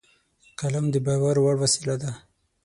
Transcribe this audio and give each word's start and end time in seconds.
قلم 0.59 0.85
د 0.93 0.95
باور 1.05 1.35
وړ 1.41 1.55
وسیله 1.63 1.95
ده 2.01 2.11